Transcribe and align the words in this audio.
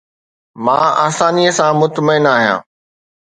مان 0.65 0.85
آساني 1.07 1.45
سان 1.57 1.71
مطمئن 1.81 2.25
آهيان 2.33 2.61